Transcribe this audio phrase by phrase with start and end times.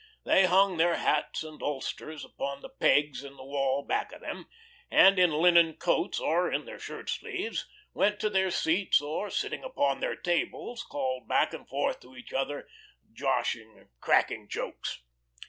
[0.25, 4.47] They hung their hats and ulsters upon the pegs in the wall back of them,
[4.89, 9.63] and in linen coats, or in their shirt sleeves, went to their seats, or, sitting
[9.63, 12.67] upon their tables, called back and forth to each other,
[13.13, 15.03] joshing, cracking jokes.